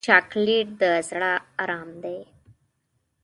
[0.05, 2.19] چاکلېټ د زړه ارام دی.